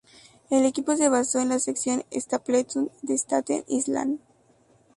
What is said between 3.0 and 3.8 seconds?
de Staten